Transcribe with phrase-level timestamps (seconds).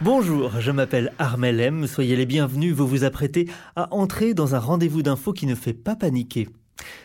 [0.00, 1.86] Bonjour, je m'appelle Armel M.
[1.88, 5.72] Soyez les bienvenus, vous vous apprêtez à entrer dans un rendez-vous d'infos qui ne fait
[5.72, 6.48] pas paniquer.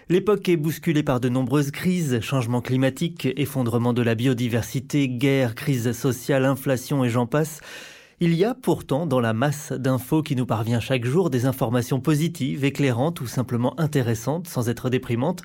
[0.10, 5.92] L'époque est bousculée par de nombreuses crises, changements climatiques, effondrement de la biodiversité, guerre, crise
[5.94, 7.62] sociale, inflation et j'en passe.
[8.20, 12.00] Il y a pourtant dans la masse d'infos qui nous parvient chaque jour des informations
[12.02, 15.41] positives, éclairantes ou simplement intéressantes sans être déprimantes.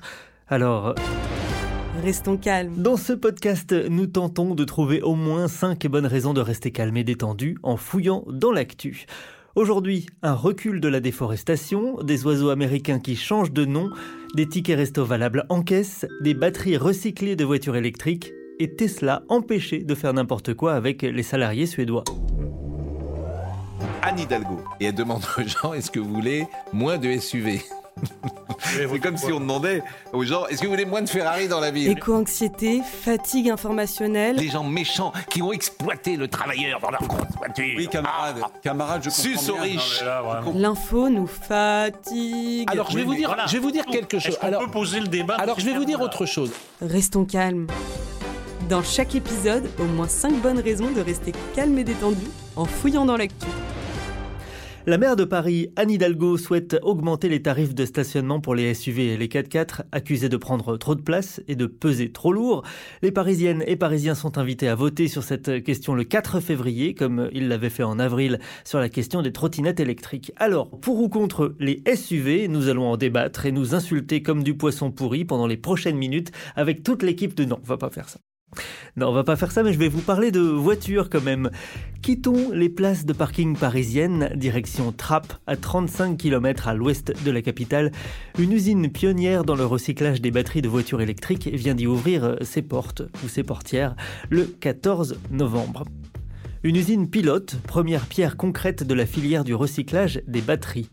[0.47, 0.93] Alors...
[2.03, 2.81] Restons calmes.
[2.81, 6.95] Dans ce podcast, nous tentons de trouver au moins 5 bonnes raisons de rester calme
[6.95, 9.05] et détendu en fouillant dans l'actu.
[9.55, 13.89] Aujourd'hui, un recul de la déforestation, des oiseaux américains qui changent de nom,
[14.35, 19.79] des tickets resto valables en caisse, des batteries recyclées de voitures électriques et Tesla empêché
[19.79, 22.05] de faire n'importe quoi avec les salariés suédois.
[24.01, 27.61] Anne Hidalgo et elle demande aux gens est-ce que vous voulez moins de SUV
[28.61, 29.81] C'est comme si on demandait
[30.13, 31.89] aux gens est-ce que vous voulez moins de Ferrari dans la ville?
[31.89, 34.35] Éco-anxiété, fatigue informationnelle.
[34.35, 37.65] Les gens méchants qui ont exploité le travailleur dans leur grosse voiture.
[37.77, 39.61] Oui, camarade, camarade, je comprends Sus aux bien.
[39.63, 40.03] riches.
[40.53, 42.69] L'info nous fatigue.
[42.71, 44.29] Alors je vais vous dire, je vais vous dire quelque chose.
[44.33, 46.51] Est-ce qu'on Alors, peut poser le débat alors je vais vous dire autre chose.
[46.81, 47.67] Restons calmes.
[48.69, 53.05] Dans chaque épisode, au moins 5 bonnes raisons de rester calme et détendu en fouillant
[53.05, 53.47] dans l'actu.
[54.87, 59.13] La maire de Paris, Anne Hidalgo, souhaite augmenter les tarifs de stationnement pour les SUV
[59.13, 62.63] et les 4x4, accusés de prendre trop de place et de peser trop lourd.
[63.01, 67.29] Les Parisiennes et Parisiens sont invités à voter sur cette question le 4 février, comme
[67.33, 70.31] ils l'avaient fait en avril sur la question des trottinettes électriques.
[70.37, 74.55] Alors, pour ou contre les SUV, nous allons en débattre et nous insulter comme du
[74.55, 77.43] poisson pourri pendant les prochaines minutes avec toute l'équipe de...
[77.43, 78.19] Non, on va pas faire ça.
[78.95, 81.49] Non, on va pas faire ça, mais je vais vous parler de voitures quand même.
[82.01, 87.41] Quittons les places de parking parisiennes, direction Trappes, à 35 km à l'ouest de la
[87.41, 87.91] capitale.
[88.37, 92.61] Une usine pionnière dans le recyclage des batteries de voitures électriques vient d'y ouvrir ses
[92.61, 93.95] portes ou ses portières
[94.29, 95.85] le 14 novembre.
[96.63, 100.89] Une usine pilote, première pierre concrète de la filière du recyclage des batteries.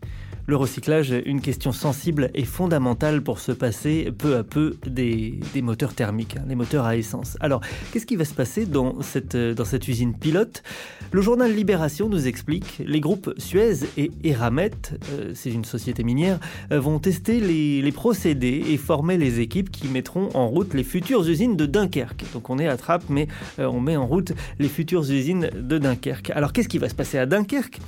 [0.49, 5.61] Le recyclage, une question sensible et fondamentale pour se passer peu à peu des, des
[5.61, 7.35] moteurs thermiques, hein, les moteurs à essence.
[7.41, 7.59] Alors,
[7.91, 10.63] qu'est-ce qui va se passer dans cette, dans cette usine pilote?
[11.11, 14.71] Le journal Libération nous explique, les groupes Suez et Eramet,
[15.11, 16.39] euh, c'est une société minière,
[16.71, 20.85] euh, vont tester les, les procédés et former les équipes qui mettront en route les
[20.85, 22.23] futures usines de Dunkerque.
[22.31, 23.27] Donc on est à Trappes, mais
[23.59, 26.29] euh, on met en route les futures usines de Dunkerque.
[26.29, 27.81] Alors qu'est-ce qui va se passer à Dunkerque?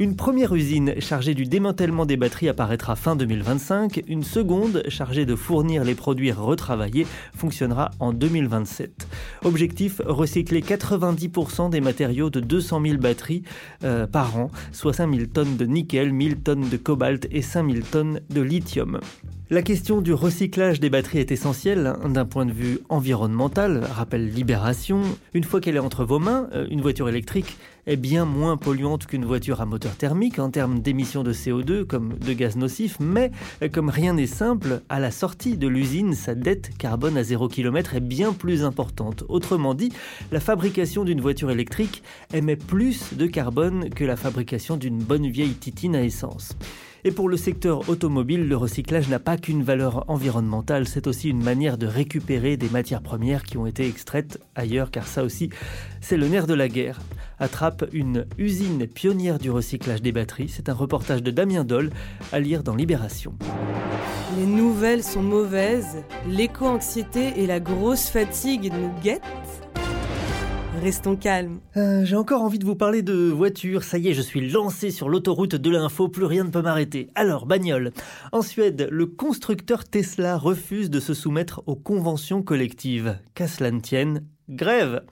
[0.00, 4.02] Une première usine chargée du démantèlement des batteries apparaîtra fin 2025.
[4.06, 9.06] Une seconde, chargée de fournir les produits retravaillés, fonctionnera en 2027.
[9.44, 13.42] Objectif, recycler 90% des matériaux de 200 000 batteries
[13.84, 17.70] euh, par an, soit 5 000 tonnes de nickel, 1000 tonnes de cobalt et 5
[17.70, 19.00] 000 tonnes de lithium.
[19.50, 24.28] La question du recyclage des batteries est essentielle hein, d'un point de vue environnemental, rappelle
[24.28, 25.00] Libération.
[25.32, 27.56] Une fois qu'elle est entre vos mains, euh, une voiture électrique
[27.86, 32.18] est bien moins polluante qu'une voiture à moteur thermique en termes d'émissions de CO2 comme
[32.18, 33.30] de gaz nocifs, mais
[33.72, 37.94] comme rien n'est simple, à la sortie de l'usine, sa dette carbone à 0 km
[37.94, 39.24] est bien plus importante.
[39.28, 39.92] Autrement dit,
[40.32, 42.02] la fabrication d'une voiture électrique
[42.32, 46.56] émet plus de carbone que la fabrication d'une bonne vieille titine à essence.
[47.08, 51.42] Et pour le secteur automobile, le recyclage n'a pas qu'une valeur environnementale, c'est aussi une
[51.42, 55.48] manière de récupérer des matières premières qui ont été extraites ailleurs, car ça aussi,
[56.02, 57.00] c'est le nerf de la guerre.
[57.38, 60.50] Attrape une usine pionnière du recyclage des batteries.
[60.50, 61.88] C'est un reportage de Damien Doll
[62.30, 63.32] à lire dans Libération.
[64.38, 69.22] Les nouvelles sont mauvaises, l'éco-anxiété et la grosse fatigue nous guettent.
[70.82, 71.58] Restons calmes.
[71.76, 73.82] Euh, J'ai encore envie de vous parler de voiture.
[73.82, 77.10] Ça y est, je suis lancé sur l'autoroute de l'info, plus rien ne peut m'arrêter.
[77.14, 77.92] Alors, bagnole.
[78.32, 83.18] En Suède, le constructeur Tesla refuse de se soumettre aux conventions collectives.
[83.34, 85.02] Qu'à cela ne tienne, grève.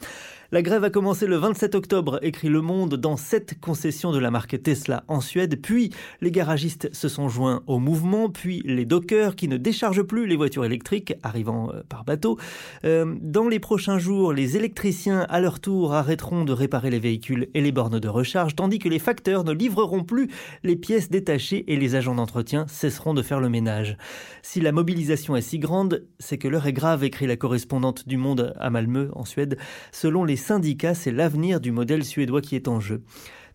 [0.52, 4.30] La grève a commencé le 27 octobre, écrit Le Monde, dans sept concessions de la
[4.30, 5.60] marque Tesla en Suède.
[5.60, 5.90] Puis
[6.20, 10.36] les garagistes se sont joints au mouvement, puis les dockers qui ne déchargent plus les
[10.36, 12.38] voitures électriques arrivant euh, par bateau.
[12.84, 17.48] Euh, dans les prochains jours, les électriciens à leur tour arrêteront de réparer les véhicules
[17.54, 20.28] et les bornes de recharge, tandis que les facteurs ne livreront plus
[20.62, 23.96] les pièces détachées et les agents d'entretien cesseront de faire le ménage.
[24.42, 28.16] Si la mobilisation est si grande, c'est que l'heure est grave, écrit la correspondante du
[28.16, 29.58] Monde à Malmö, en Suède.
[29.90, 33.02] Selon les syndicats, c'est l'avenir du modèle suédois qui est en jeu.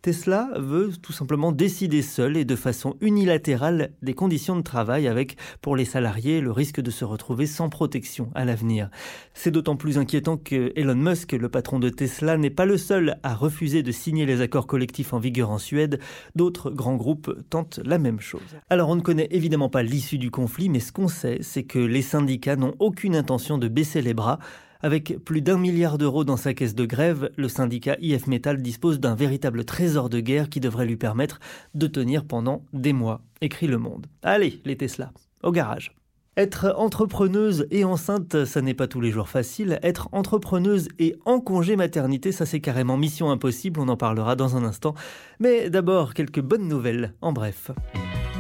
[0.02, 5.38] Tesla veut tout simplement décider seul et de façon unilatérale des conditions de travail avec,
[5.62, 8.90] pour les salariés, le risque de se retrouver sans protection à l'avenir.
[9.36, 13.20] C'est d'autant plus inquiétant que Elon Musk, le patron de Tesla, n'est pas le seul
[13.22, 16.00] à refuser de signer les accords collectifs en vigueur en Suède.
[16.36, 18.42] D'autres grands groupes tentent la même chose.
[18.72, 21.78] Alors on ne connaît évidemment pas l'issue du conflit, mais ce qu'on sait, c'est que
[21.80, 24.40] les syndicats n'ont aucune intention de baisser les bras.
[24.84, 29.00] Avec plus d'un milliard d'euros dans sa caisse de grève, le syndicat IF Metal dispose
[29.00, 31.40] d'un véritable trésor de guerre qui devrait lui permettre
[31.76, 34.08] de tenir pendant des mois, écrit Le Monde.
[34.24, 35.12] Allez, les Tesla,
[35.44, 35.96] au garage.
[36.38, 39.80] Être entrepreneuse et enceinte, ça n'est pas tous les jours facile.
[39.84, 44.56] Être entrepreneuse et en congé maternité, ça c'est carrément mission impossible, on en parlera dans
[44.56, 44.96] un instant.
[45.40, 47.72] Mais d'abord, quelques bonnes nouvelles, en bref.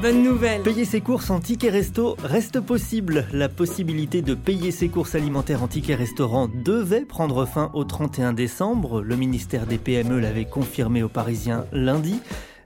[0.01, 0.63] Bonne nouvelle.
[0.63, 3.27] Payer ses courses en ticket resto reste possible.
[3.31, 8.33] La possibilité de payer ses courses alimentaires en ticket restaurant devait prendre fin au 31
[8.33, 9.03] décembre.
[9.03, 12.19] Le ministère des PME l'avait confirmé aux Parisiens lundi.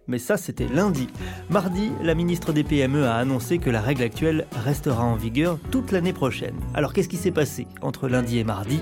[0.07, 1.07] Mais ça, c'était lundi.
[1.49, 5.91] Mardi, la ministre des PME a annoncé que la règle actuelle restera en vigueur toute
[5.91, 6.55] l'année prochaine.
[6.73, 8.79] Alors qu'est-ce qui s'est passé entre lundi et mardi?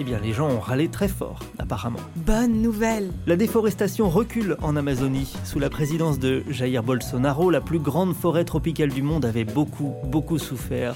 [0.00, 1.98] Eh bien les gens ont râlé très fort, apparemment.
[2.16, 5.30] Bonne nouvelle La déforestation recule en Amazonie.
[5.44, 9.92] Sous la présidence de Jair Bolsonaro, la plus grande forêt tropicale du monde avait beaucoup,
[10.04, 10.94] beaucoup souffert.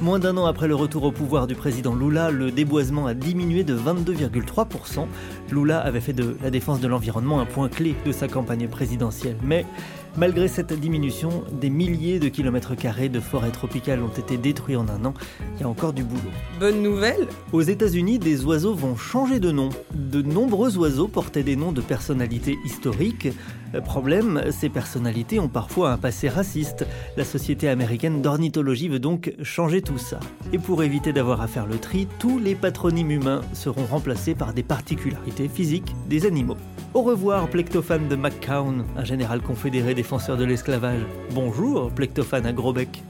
[0.00, 3.62] Moins d'un an après le retour au pouvoir du président Lula, le déboisement a diminué
[3.62, 5.06] de 22,3%.
[5.50, 9.36] Lula avait fait de la défense de l'environnement un point clé de sa campagne présidentielle.
[9.44, 9.64] Mais
[10.18, 14.86] Malgré cette diminution, des milliers de kilomètres carrés de forêts tropicales ont été détruits en
[14.90, 15.14] un an.
[15.56, 16.20] Il y a encore du boulot.
[16.60, 19.70] Bonne nouvelle Aux États-Unis, des oiseaux vont changer de nom.
[19.94, 23.28] De nombreux oiseaux portaient des noms de personnalités historiques.
[23.74, 26.86] Euh, problème, ces personnalités ont parfois un passé raciste.
[27.16, 30.20] La Société américaine d'ornithologie veut donc changer tout ça.
[30.52, 34.52] Et pour éviter d'avoir à faire le tri, tous les patronymes humains seront remplacés par
[34.52, 36.58] des particularités physiques des animaux.
[36.94, 41.00] Au revoir, plectophane de McCown, un général confédéré défenseur de l'esclavage.
[41.30, 43.04] Bonjour, plectophane à gros bec.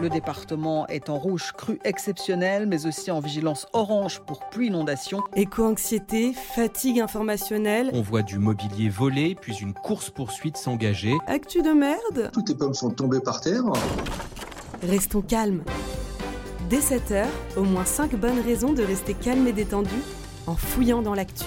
[0.00, 5.22] Le département est en rouge cru exceptionnel, mais aussi en vigilance orange pour pluie inondation.
[5.36, 7.90] Éco-anxiété, fatigue informationnelle.
[7.92, 11.12] On voit du mobilier volé, puis une course-poursuite s'engager.
[11.26, 12.30] Actu de merde.
[12.32, 13.64] Toutes les pommes sont tombées par terre.
[14.82, 15.62] Restons calmes.
[16.70, 17.26] Dès 7h,
[17.58, 19.98] au moins 5 bonnes raisons de rester calme et détendu
[20.46, 21.44] en fouillant dans l'actu.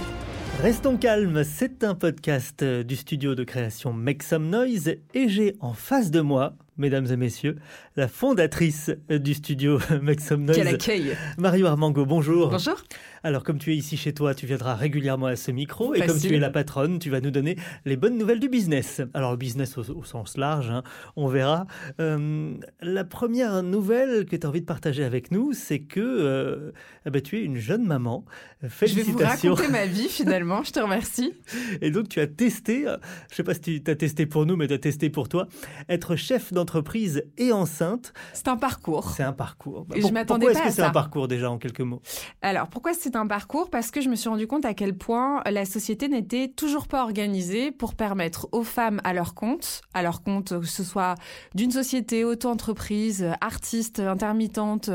[0.62, 5.74] Restons calmes, c'est un podcast du studio de création Make Some Noise et j'ai en
[5.74, 7.56] face de moi mesdames et messieurs,
[7.96, 10.58] la fondatrice du studio Make Some Noise.
[10.58, 12.50] Quel accueil Mario Armango, bonjour.
[12.50, 12.84] Bonjour.
[13.24, 15.94] Alors, comme tu es ici chez toi, tu viendras régulièrement à ce micro.
[15.94, 17.56] Et comme tu es la patronne, tu vas nous donner
[17.86, 19.02] les bonnes nouvelles du business.
[19.14, 20.82] Alors, le business au, sens large, hein,
[21.16, 21.68] on verra.
[22.00, 26.72] Euh, la première nouvelle que tu as envie de partager avec nous, c'est que euh,
[27.06, 28.26] eh ben, tu es une jeune maman.
[28.68, 29.06] Félicitations.
[29.06, 31.34] Je vais vous raconter ma vie finalement, je te remercie.
[31.82, 32.98] Et donc, tu as testé, euh,
[33.30, 35.30] je ne sais pas si tu as testé pour nous, mais tu as testé pour
[35.30, 35.48] toi,
[35.90, 38.14] être chef d'entreprise entreprise et enceinte.
[38.34, 39.12] C'est un parcours.
[39.12, 39.86] C'est un parcours.
[39.94, 42.02] Et je m'attendais pas Pourquoi est-ce que c'est un parcours déjà en quelques mots?
[42.42, 43.70] Alors pourquoi c'est un parcours?
[43.70, 47.04] Parce que je me suis rendu compte à quel point la société n'était toujours pas
[47.04, 51.16] organisée pour permettre aux femmes à leur compte, à leur compte que ce soit
[51.56, 54.90] d'une société, auto-entreprise, artiste, intermittente,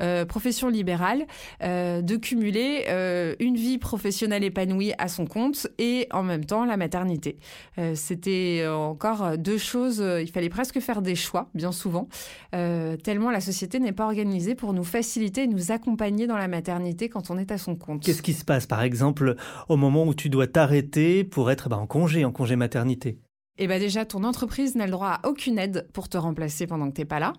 [0.00, 1.26] euh, profession libérale,
[1.62, 6.64] euh, de cumuler euh, une vie professionnelle épanouie à son compte et en même temps
[6.64, 7.36] la maternité.
[7.94, 9.98] C'était encore deux choses.
[9.98, 12.08] il fallait presque faire des choix, bien souvent,
[12.54, 16.48] euh, tellement la société n'est pas organisée pour nous faciliter et nous accompagner dans la
[16.48, 18.02] maternité quand on est à son compte.
[18.02, 19.36] Qu'est-ce qui se passe, par exemple,
[19.68, 23.18] au moment où tu dois t'arrêter pour être bah, en congé, en congé maternité?
[23.58, 26.88] Eh bien déjà, ton entreprise n'a le droit à aucune aide pour te remplacer pendant
[26.88, 27.32] que tu n'es pas là.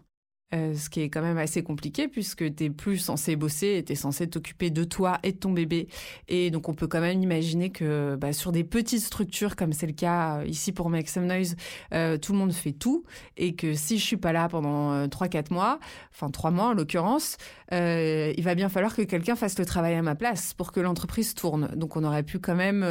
[0.56, 3.96] Euh, ce qui est quand même assez compliqué puisque tu plus censé bosser, tu es
[3.96, 5.88] censé t'occuper de toi et de ton bébé.
[6.28, 9.86] Et donc on peut quand même imaginer que bah, sur des petites structures comme c'est
[9.86, 11.56] le cas euh, ici pour Make Noise,
[11.94, 13.04] euh, tout le monde fait tout
[13.38, 15.78] et que si je suis pas là pendant 3-4 mois,
[16.12, 17.38] enfin 3 mois en l'occurrence,
[17.72, 21.36] il va bien falloir que quelqu'un fasse le travail à ma place pour que l'entreprise
[21.36, 21.70] tourne.
[21.76, 22.84] Donc on aurait pu quand même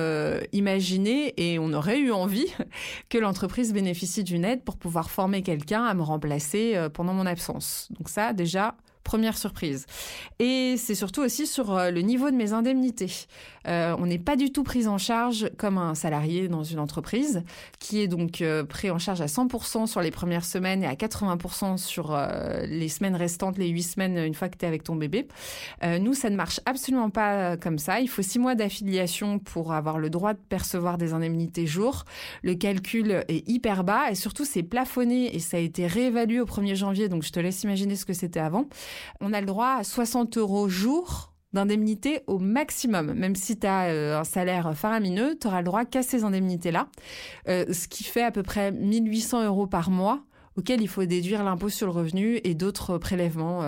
[0.52, 2.46] imaginer et on aurait eu envie
[3.08, 7.47] que l'entreprise bénéficie d'une aide pour pouvoir former quelqu'un à me remplacer pendant mon absence.
[7.90, 8.74] Donc ça, déjà,
[9.08, 9.86] première surprise.
[10.38, 13.26] Et c'est surtout aussi sur euh, le niveau de mes indemnités.
[13.66, 17.42] Euh, on n'est pas du tout pris en charge comme un salarié dans une entreprise,
[17.78, 20.92] qui est donc euh, pris en charge à 100% sur les premières semaines et à
[20.92, 22.14] 80% sur
[22.64, 25.26] les semaines restantes, les 8 semaines une fois que tu es avec ton bébé.
[25.82, 28.00] nous, ça ne marche absolument pas comme ça.
[28.00, 32.04] Il faut 6 mois d'affiliation pour avoir le droit de percevoir des indemnités jour.
[32.42, 36.46] Le calcul est hyper bas et surtout c'est plafonné et ça a été réévalué au
[36.46, 38.66] 1er janvier, donc je te laisse imaginer ce que c'était avant
[39.20, 43.12] on a le droit à 60 euros jour d'indemnité au maximum.
[43.14, 46.88] Même si tu as euh, un salaire faramineux, tu auras le droit qu'à ces indemnités-là,
[47.48, 50.22] euh, ce qui fait à peu près 1800 euros par mois
[50.56, 53.62] auquel il faut déduire l'impôt sur le revenu et d'autres prélèvements.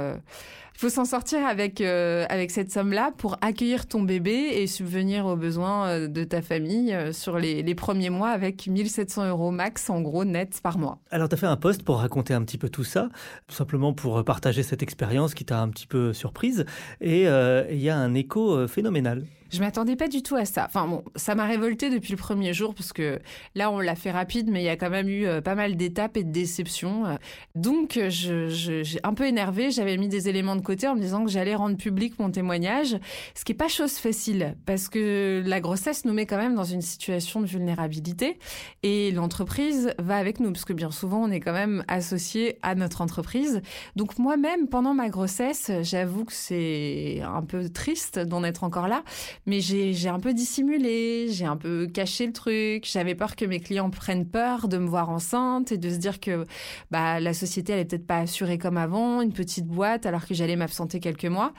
[0.75, 5.27] Il faut s'en sortir avec euh, avec cette somme-là pour accueillir ton bébé et subvenir
[5.27, 9.51] aux besoins euh, de ta famille euh, sur les, les, premiers mois avec 1700 euros
[9.51, 10.99] max en gros net par mois.
[11.11, 13.11] Alors tu as fait un post pour raconter un petit peu tout ça,
[13.47, 16.65] tout simplement pour partager cette expérience qui t'a un petit peu surprise
[17.01, 19.25] et il y a un écho phénoménal.
[19.53, 20.65] Je m'attendais pas du tout à ça.
[20.67, 23.19] Enfin bon, ça m'a révolté depuis le premier jour parce que
[23.57, 26.17] là on l'a fait rapide, mais il y a quand même eu pas mal d'étapes
[26.17, 27.19] et de déceptions.
[27.57, 29.73] Donc je, j'ai un peu énervé.
[29.73, 32.99] J'avais mis des éléments de côté en me disant que j'allais rendre public mon témoignage,
[33.35, 36.65] ce qui est pas chose facile parce que la grossesse nous met quand même dans
[36.65, 38.39] une situation de vulnérabilité
[38.83, 42.75] et l'entreprise va avec nous parce que bien souvent on est quand même associé à
[42.75, 43.63] notre entreprise.
[43.97, 49.03] Donc moi-même pendant ma grossesse, j'avoue que c'est un peu triste d'en être encore là
[49.47, 52.85] mais j'ai un peu dissimulé, j'ai un peu caché le truc.
[52.91, 56.21] J'avais peur que mes clients prennent peur de me voir enceinte et de se dire
[56.21, 56.47] que
[56.91, 60.35] bah, la société elle est peut-être pas assurée comme avant, une petite boîte, alors que
[60.35, 61.53] j'allais m'absenter quelques mois.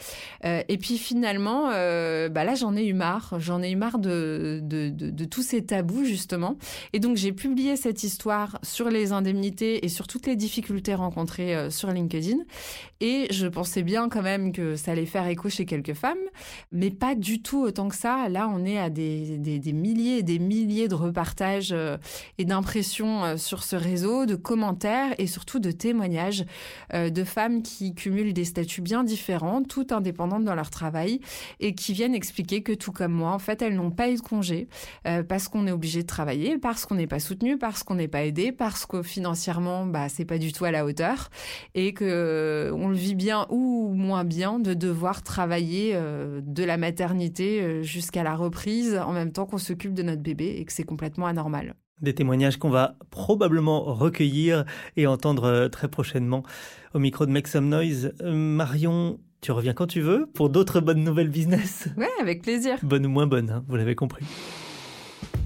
[0.46, 3.36] Euh, et puis finalement, euh, bah là j'en ai eu marre.
[3.40, 6.58] J'en ai eu marre de, de, tous ces tabous justement.
[6.94, 11.56] Et donc j'ai publié cette histoire sur les indemnités et sur toutes les difficultés rencontrées
[11.56, 12.38] euh, sur LinkedIn.
[13.00, 16.20] Et je pensais bien quand même que ça allait faire écho chez quelques femmes,
[16.72, 18.30] mais pas du tout autant que ça.
[18.30, 19.40] Là, on est à des,
[19.74, 21.74] milliers et des milliers de repartages
[22.38, 26.46] et d'impressions sur ce réseau, de commentaires et surtout de témoignages
[26.94, 31.20] de femmes qui cumulent des statuts bien différents, toutes indépendantes dans leur travail
[31.60, 34.22] et qui viennent expliquer que tout comme moi, en fait, elles n'ont pas eu de
[34.22, 34.68] congé
[35.28, 38.24] parce qu'on est obligé de travailler, parce qu'on n'est pas soutenu, parce qu'on n'est pas
[38.24, 41.30] aidé, parce que financièrement, bah, c'est pas du tout à la hauteur
[41.76, 45.96] et que on le vit bien ou moins bien de devoir travailler
[46.42, 50.56] de la maternité euh, jusqu'à la reprise en même temps qu'on s'occupe de notre bébé
[50.58, 51.76] et que c'est complètement anormal.
[52.02, 54.66] Des témoignages qu'on va probablement recueillir
[54.98, 56.44] et entendre euh, très prochainement
[56.94, 58.14] au micro de Make Some Noise.
[58.22, 61.88] Euh, Marion, tu reviens quand tu veux pour d'autres bonnes nouvelles business.
[61.98, 62.78] Ouais, avec plaisir.
[62.84, 64.26] Bonnes ou moins bonnes, hein, vous l'avez compris.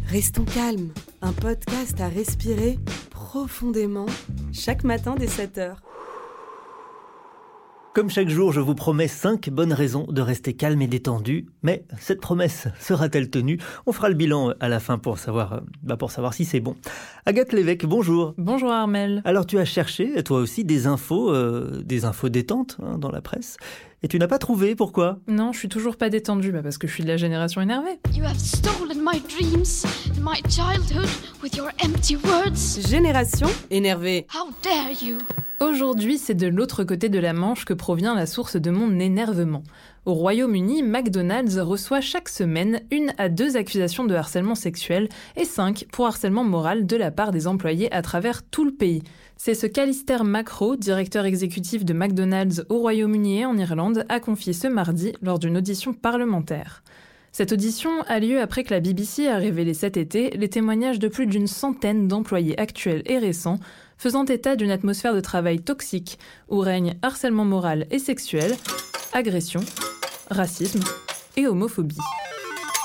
[0.08, 2.78] Restons calmes, un podcast à respirer
[3.10, 4.06] profondément
[4.54, 5.76] chaque matin dès 7h.
[7.96, 11.46] Comme chaque jour, je vous promets 5 bonnes raisons de rester calme et détendu.
[11.64, 13.58] Mais cette promesse sera-t-elle tenue?
[13.86, 16.76] On fera le bilan à la fin pour savoir, bah pour savoir si c'est bon.
[17.26, 18.34] Agathe Lévesque, bonjour.
[18.38, 19.22] Bonjour Armel.
[19.24, 23.22] Alors tu as cherché, toi aussi, des infos, euh, des infos détentes hein, dans la
[23.22, 23.56] presse.
[24.04, 25.20] Et tu n'as pas trouvé, pourquoi?
[25.30, 27.98] Non, je suis toujours pas détendue, bah parce que je suis de la génération énervée.
[28.14, 29.86] You have stolen my dreams
[30.22, 31.08] my childhood
[31.42, 32.90] with your empty words.
[32.90, 34.28] Génération énervée.
[34.36, 35.18] How dare you?
[35.62, 39.64] Aujourd'hui, c'est de l'autre côté de la Manche que provient la source de mon énervement.
[40.06, 45.08] Au Royaume-Uni, McDonald's reçoit chaque semaine une à deux accusations de harcèlement sexuel
[45.38, 49.02] et cinq pour harcèlement moral de la part des employés à travers tout le pays.
[49.38, 54.52] C'est ce qu'Alistair Macro, directeur exécutif de McDonald's au Royaume-Uni et en Irlande, a confié
[54.52, 56.84] ce mardi lors d'une audition parlementaire.
[57.38, 61.10] Cette audition a lieu après que la BBC a révélé cet été les témoignages de
[61.10, 63.60] plus d'une centaine d'employés actuels et récents
[63.98, 68.56] faisant état d'une atmosphère de travail toxique où règne harcèlement moral et sexuel,
[69.12, 69.60] agression,
[70.32, 70.80] racisme
[71.36, 71.98] et homophobie.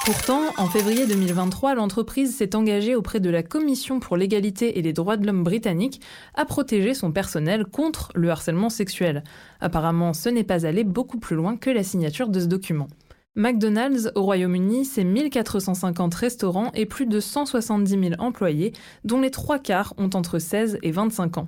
[0.05, 4.93] Pourtant, en février 2023, l'entreprise s'est engagée auprès de la Commission pour l'égalité et les
[4.93, 6.01] droits de l'homme britannique
[6.35, 9.23] à protéger son personnel contre le harcèlement sexuel.
[9.61, 12.89] Apparemment, ce n'est pas allé beaucoup plus loin que la signature de ce document.
[13.37, 18.73] McDonald's au Royaume-Uni, c'est 1450 restaurants et plus de 170 000 employés,
[19.05, 21.47] dont les trois quarts ont entre 16 et 25 ans.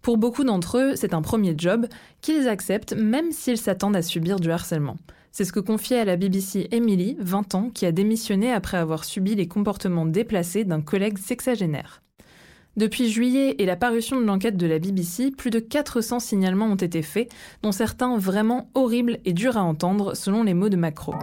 [0.00, 1.86] Pour beaucoup d'entre eux, c'est un premier job
[2.22, 4.96] qu'ils acceptent même s'ils s'attendent à subir du harcèlement.
[5.30, 9.04] C'est ce que confiait à la BBC Emily, 20 ans, qui a démissionné après avoir
[9.04, 12.02] subi les comportements déplacés d'un collègue sexagénaire.
[12.76, 16.76] Depuis juillet et la parution de l'enquête de la BBC, plus de 400 signalements ont
[16.76, 17.30] été faits,
[17.62, 21.14] dont certains vraiment horribles et durs à entendre, selon les mots de Macro.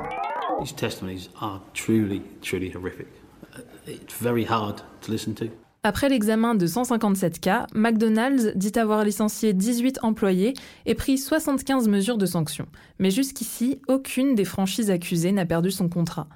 [5.82, 10.54] Après l'examen de 157 cas, McDonald's dit avoir licencié 18 employés
[10.86, 12.68] et pris 75 mesures de sanctions.
[13.00, 16.28] Mais jusqu'ici, aucune des franchises accusées n'a perdu son contrat.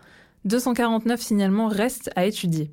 [0.46, 2.72] 249 signalements restent à étudier.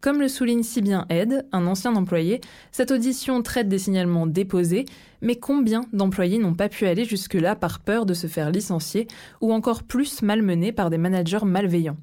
[0.00, 2.40] Comme le souligne si bien Ed, un ancien employé,
[2.70, 4.84] cette audition traite des signalements déposés,
[5.22, 9.08] mais combien d'employés n'ont pas pu aller jusque-là par peur de se faire licencier
[9.40, 11.96] ou encore plus malmenés par des managers malveillants?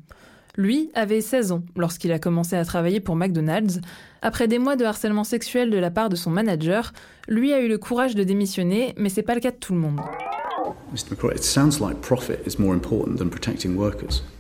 [0.58, 3.80] Lui avait 16 ans lorsqu'il a commencé à travailler pour McDonald's.
[4.22, 6.92] Après des mois de harcèlement sexuel de la part de son manager,
[7.30, 9.80] lui a eu le courage de démissionner, mais c'est pas le cas de tout le
[9.80, 10.02] monde.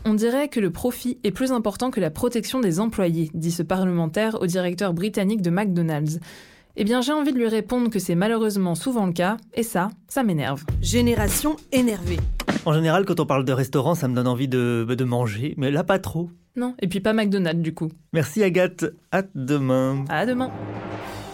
[0.05, 3.63] On dirait que le profit est plus important que la protection des employés, dit ce
[3.63, 6.19] parlementaire au directeur britannique de McDonald's.
[6.77, 9.89] Eh bien, j'ai envie de lui répondre que c'est malheureusement souvent le cas, et ça,
[10.09, 10.63] ça m'énerve.
[10.81, 12.19] Génération énervée.
[12.65, 15.71] En général, quand on parle de restaurant, ça me donne envie de, de manger, mais
[15.71, 16.29] là, pas trop.
[16.57, 17.89] Non, et puis pas McDonald's du coup.
[18.13, 20.05] Merci Agathe, à demain.
[20.09, 20.51] À demain.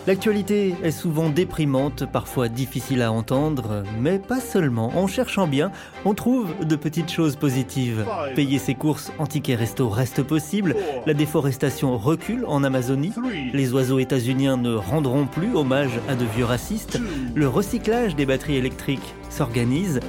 [0.08, 4.92] L'actualité est souvent déprimante, parfois difficile à entendre, mais pas seulement.
[4.98, 5.72] En cherchant bien,
[6.06, 8.04] on trouve de petites choses positives.
[8.36, 13.14] Payer ses courses en tickets resto reste possible, la déforestation recule en Amazonie,
[13.54, 17.00] les oiseaux états-uniens ne rendront plus hommage à de vieux racistes,
[17.36, 20.00] le recyclage des batteries électriques s'organise,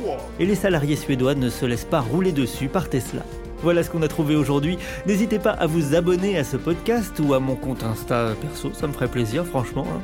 [0.40, 3.22] et les salariés suédois ne se laissent pas rouler dessus par Tesla.
[3.62, 4.78] Voilà ce qu'on a trouvé aujourd'hui.
[5.06, 8.86] N'hésitez pas à vous abonner à ce podcast ou à mon compte Insta perso, ça
[8.86, 9.86] me ferait plaisir, franchement.
[9.88, 10.00] Hein.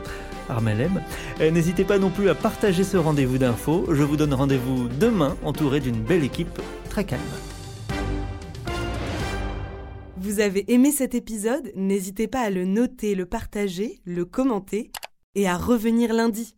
[0.48, 1.02] Armelem.
[1.40, 3.86] N'hésitez pas non plus à partager ce rendez-vous d'infos.
[3.92, 7.20] Je vous donne rendez-vous demain entouré d'une belle équipe très calme.
[10.16, 11.70] Vous avez aimé cet épisode?
[11.76, 14.90] N'hésitez pas à le noter, le partager, le commenter
[15.34, 16.57] et à revenir lundi.